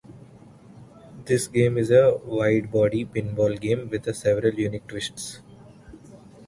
This 1.25 1.47
game 1.47 1.77
is 1.77 1.91
a 1.91 2.17
widebody 2.27 3.07
pinball 3.07 3.61
game 3.61 3.87
with 3.87 4.15
several 4.15 4.51
unique 4.51 4.87
twists. 4.87 5.41